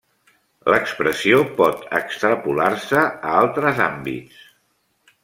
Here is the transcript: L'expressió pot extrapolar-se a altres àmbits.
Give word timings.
L'expressió 0.73 1.41
pot 1.59 1.83
extrapolar-se 1.99 3.03
a 3.05 3.37
altres 3.43 3.83
àmbits. 3.89 4.41